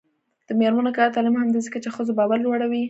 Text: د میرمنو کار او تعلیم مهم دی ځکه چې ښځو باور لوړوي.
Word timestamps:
د 0.47 0.49
میرمنو 0.59 0.95
کار 0.97 1.07
او 1.09 1.15
تعلیم 1.15 1.33
مهم 1.35 1.49
دی 1.53 1.61
ځکه 1.67 1.77
چې 1.83 1.89
ښځو 1.95 2.13
باور 2.19 2.39
لوړوي. 2.43 2.79